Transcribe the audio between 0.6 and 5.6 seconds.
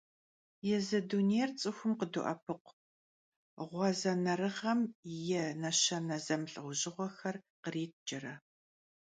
Yêzı dunêyr ts'ıxum khıdo'epıkhu, ğuazenerığem yi